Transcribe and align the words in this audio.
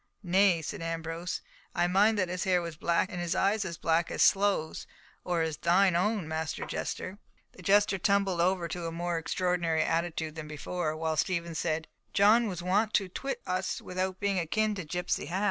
"Nay," 0.23 0.63
said 0.63 0.81
Ambrose, 0.81 1.41
"I 1.75 1.85
mind 1.85 2.17
that 2.17 2.27
his 2.27 2.43
hair 2.43 2.59
was 2.63 2.75
black, 2.75 3.11
and 3.11 3.21
his 3.21 3.35
eyes 3.35 3.63
as 3.63 3.77
black 3.77 4.09
as 4.09 4.23
sloes—or 4.23 5.43
as 5.43 5.57
thine 5.57 5.95
own, 5.95 6.27
Master 6.27 6.65
Jester." 6.65 7.19
The 7.51 7.61
jester 7.61 7.99
tumbled 7.99 8.41
over 8.41 8.63
into 8.65 8.87
a 8.87 8.91
more 8.91 9.19
extraordinary 9.19 9.83
attitude 9.83 10.33
than 10.33 10.47
before, 10.47 10.95
while 10.95 11.17
Stephen 11.17 11.53
said— 11.53 11.87
"John 12.13 12.47
was 12.47 12.63
wont 12.63 12.95
to 12.95 13.09
twit 13.09 13.43
us 13.45 13.79
with 13.79 13.99
being 14.19 14.39
akin 14.39 14.73
to 14.73 14.85
Gipsy 14.85 15.27
Hal." 15.27 15.39